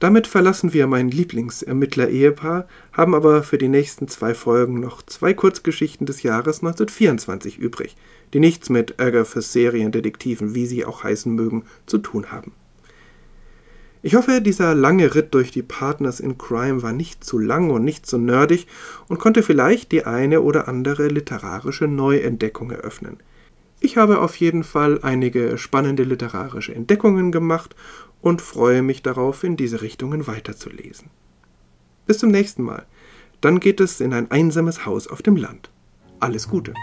Damit 0.00 0.26
verlassen 0.26 0.72
wir 0.72 0.86
mein 0.86 1.10
Lieblingsermittler-Ehepaar, 1.10 2.66
haben 2.92 3.14
aber 3.14 3.42
für 3.42 3.58
die 3.58 3.68
nächsten 3.68 4.08
zwei 4.08 4.34
Folgen 4.34 4.80
noch 4.80 5.02
zwei 5.02 5.34
Kurzgeschichten 5.34 6.06
des 6.06 6.22
Jahres 6.22 6.60
1924 6.60 7.58
übrig, 7.58 7.94
die 8.32 8.40
nichts 8.40 8.70
mit 8.70 8.98
Agathas 9.00 9.52
Seriendetektiven, 9.52 10.54
wie 10.54 10.66
sie 10.66 10.84
auch 10.86 11.04
heißen 11.04 11.32
mögen, 11.32 11.64
zu 11.86 11.98
tun 11.98 12.32
haben. 12.32 12.52
Ich 14.02 14.16
hoffe, 14.16 14.40
dieser 14.40 14.74
lange 14.74 15.14
Ritt 15.14 15.34
durch 15.34 15.52
die 15.52 15.62
Partners 15.62 16.20
in 16.20 16.38
Crime 16.38 16.82
war 16.82 16.92
nicht 16.92 17.22
zu 17.22 17.38
lang 17.38 17.70
und 17.70 17.84
nicht 17.84 18.06
zu 18.06 18.18
nerdig 18.18 18.66
und 19.08 19.20
konnte 19.20 19.44
vielleicht 19.44 19.92
die 19.92 20.06
eine 20.06 20.40
oder 20.40 20.66
andere 20.66 21.06
literarische 21.08 21.86
Neuentdeckung 21.86 22.70
eröffnen. 22.72 23.18
Ich 23.84 23.96
habe 23.96 24.20
auf 24.20 24.36
jeden 24.36 24.62
Fall 24.62 25.00
einige 25.02 25.58
spannende 25.58 26.04
literarische 26.04 26.72
Entdeckungen 26.72 27.32
gemacht 27.32 27.74
und 28.20 28.40
freue 28.40 28.80
mich 28.80 29.02
darauf, 29.02 29.42
in 29.42 29.56
diese 29.56 29.82
Richtungen 29.82 30.28
weiterzulesen. 30.28 31.10
Bis 32.06 32.18
zum 32.18 32.30
nächsten 32.30 32.62
Mal. 32.62 32.86
Dann 33.40 33.58
geht 33.58 33.80
es 33.80 34.00
in 34.00 34.12
ein 34.12 34.30
einsames 34.30 34.86
Haus 34.86 35.08
auf 35.08 35.20
dem 35.20 35.34
Land. 35.34 35.68
Alles 36.20 36.48
Gute. 36.48 36.74